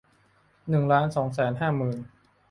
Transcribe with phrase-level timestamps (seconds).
[0.69, 1.97] หนึ่งล้านสองแสนห้าหมื่น